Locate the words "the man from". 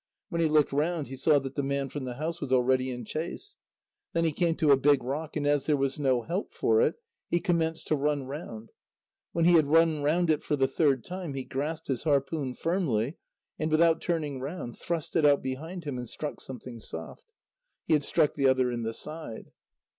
1.53-2.05